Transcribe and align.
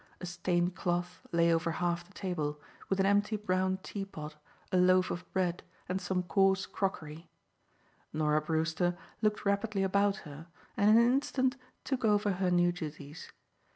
A 0.19 0.25
stained 0.25 0.75
cloth 0.75 1.21
lay 1.31 1.53
over 1.53 1.73
half 1.73 2.07
the 2.07 2.13
table, 2.13 2.59
with 2.89 2.99
an 2.99 3.05
empty 3.05 3.35
brown 3.35 3.77
teapot, 3.83 4.35
a 4.71 4.77
loaf 4.77 5.11
of 5.11 5.31
bread, 5.31 5.61
and 5.87 6.01
some 6.01 6.23
coarse 6.23 6.65
crockery. 6.65 7.29
Norah 8.11 8.41
Brewster 8.41 8.97
looked 9.21 9.45
rapidly 9.45 9.83
about 9.83 10.15
her, 10.25 10.47
and 10.75 10.89
in 10.89 10.97
an 10.97 11.05
instant 11.13 11.55
took 11.83 12.03
over 12.03 12.31
her 12.31 12.49
new 12.49 12.71
duties. 12.71 13.31